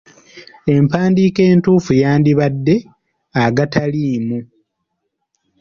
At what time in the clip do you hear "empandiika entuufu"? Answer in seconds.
0.75-1.91